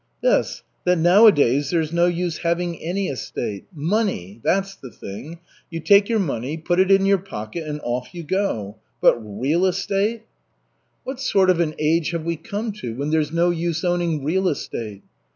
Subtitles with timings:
[0.23, 3.65] "This, that nowadays there's no use having any estate.
[3.71, 5.37] Money, that's the thing.
[5.69, 8.77] You take your money, put it in your pocket and off you go.
[8.99, 10.23] But real estate"
[11.03, 14.47] "What sort of an age have we come to when there's no use owning real
[14.47, 15.03] estate?"